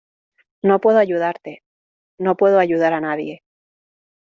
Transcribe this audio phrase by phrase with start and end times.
[0.63, 1.61] No puedo ayudarte.
[2.17, 3.43] No puedo ayudar a nadie.